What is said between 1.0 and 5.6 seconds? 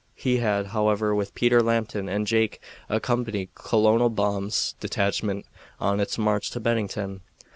with Peter Lambton and Jake, accompanied Colonel Baum's detachment